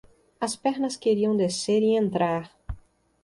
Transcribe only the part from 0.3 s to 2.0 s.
As pernas queriam descer e